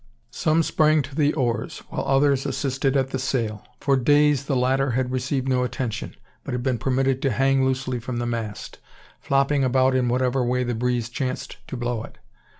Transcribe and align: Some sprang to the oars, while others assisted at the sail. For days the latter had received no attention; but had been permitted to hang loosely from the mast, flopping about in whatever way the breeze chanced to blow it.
Some 0.31 0.63
sprang 0.63 1.03
to 1.03 1.13
the 1.13 1.31
oars, 1.35 1.83
while 1.89 2.03
others 2.07 2.47
assisted 2.47 2.97
at 2.97 3.11
the 3.11 3.19
sail. 3.19 3.63
For 3.79 3.95
days 3.95 4.45
the 4.45 4.55
latter 4.55 4.89
had 4.97 5.11
received 5.11 5.47
no 5.47 5.61
attention; 5.63 6.15
but 6.43 6.55
had 6.55 6.63
been 6.63 6.79
permitted 6.79 7.21
to 7.21 7.29
hang 7.29 7.63
loosely 7.63 7.99
from 7.99 8.17
the 8.17 8.25
mast, 8.25 8.79
flopping 9.19 9.63
about 9.63 9.93
in 9.93 10.09
whatever 10.09 10.43
way 10.43 10.63
the 10.63 10.73
breeze 10.73 11.07
chanced 11.07 11.57
to 11.67 11.77
blow 11.77 12.01
it. 12.03 12.17